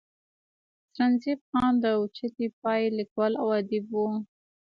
سرنزېب 0.93 1.39
خان 1.49 1.73
د 1.83 1.85
اوچتې 1.99 2.45
پائې 2.61 2.85
ليکوال 2.97 3.33
او 3.41 3.47
اديب 3.59 3.85
وو 3.93 4.11